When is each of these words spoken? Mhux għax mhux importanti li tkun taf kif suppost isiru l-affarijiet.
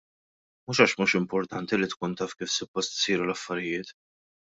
Mhux 0.69 0.79
għax 0.85 0.95
mhux 1.01 1.11
importanti 1.19 1.79
li 1.81 1.89
tkun 1.91 2.15
taf 2.21 2.33
kif 2.39 2.53
suppost 2.55 2.97
isiru 2.97 3.29
l-affarijiet. 3.29 3.93